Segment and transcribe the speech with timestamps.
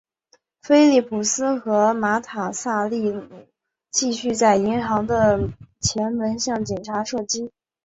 [0.63, 3.45] 菲利普斯和马塔萨利努
[3.91, 7.51] 继续在银行的前门向警察射击。